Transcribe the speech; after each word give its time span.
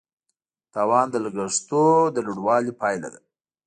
تاوان 0.73 1.05
د 1.11 1.15
لګښتونو 1.23 2.11
د 2.15 2.17
لوړوالي 2.25 2.71
پایله 2.81 3.07
ده. 3.13 3.21